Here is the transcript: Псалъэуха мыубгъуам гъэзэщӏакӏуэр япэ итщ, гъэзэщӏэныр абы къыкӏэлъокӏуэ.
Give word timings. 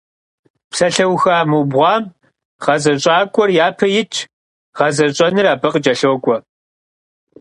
Псалъэуха 0.69 1.37
мыубгъуам 1.49 2.03
гъэзэщӏакӏуэр 2.63 3.49
япэ 3.65 3.85
итщ, 4.01 4.15
гъэзэщӏэныр 4.77 5.45
абы 5.53 5.67
къыкӏэлъокӏуэ. 5.73 6.37